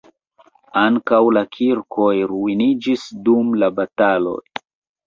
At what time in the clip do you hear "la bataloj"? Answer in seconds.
3.65-4.39